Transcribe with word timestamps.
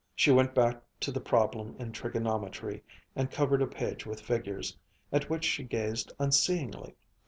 She 0.15 0.31
went 0.31 0.55
back 0.55 0.81
to 1.01 1.11
the 1.11 1.21
problem 1.21 1.75
in 1.77 1.91
trigonometry 1.91 2.81
and 3.15 3.29
covered 3.29 3.61
a 3.61 3.67
page 3.67 4.03
with 4.03 4.19
figures, 4.19 4.75
at 5.11 5.29
which 5.29 5.43
she 5.45 5.63
gazed 5.63 6.11
unseeingly. 6.17 6.95